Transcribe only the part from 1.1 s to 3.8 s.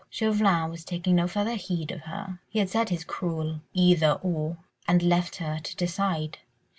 no further heed of her. He had said his cruel